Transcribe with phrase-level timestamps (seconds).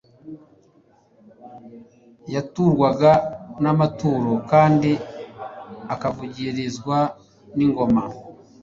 [2.33, 3.11] yaturwaga
[3.61, 4.91] n'amaturo kandi
[5.93, 6.97] akavugirizwa
[7.55, 8.03] n'ingoma.